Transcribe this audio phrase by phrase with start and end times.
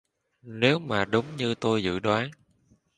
[0.41, 2.31] Nếu mà đúng như tôi dự đoán